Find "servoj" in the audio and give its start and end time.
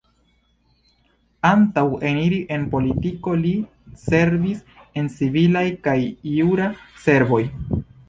7.09-7.45